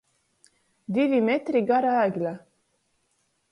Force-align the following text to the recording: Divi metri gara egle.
Divi 0.97 1.19
metri 1.27 1.63
gara 1.73 1.93
egle. 2.07 2.35